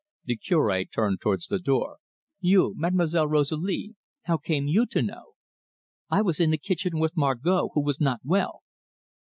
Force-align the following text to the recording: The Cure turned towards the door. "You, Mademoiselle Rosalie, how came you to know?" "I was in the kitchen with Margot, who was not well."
The 0.25 0.35
Cure 0.35 0.83
turned 0.85 1.21
towards 1.21 1.45
the 1.45 1.59
door. 1.59 1.97
"You, 2.39 2.73
Mademoiselle 2.75 3.27
Rosalie, 3.27 3.93
how 4.23 4.37
came 4.37 4.65
you 4.65 4.87
to 4.87 5.03
know?" 5.03 5.33
"I 6.09 6.23
was 6.23 6.39
in 6.39 6.49
the 6.49 6.57
kitchen 6.57 6.97
with 6.97 7.15
Margot, 7.15 7.69
who 7.75 7.83
was 7.83 8.01
not 8.01 8.21
well." 8.23 8.63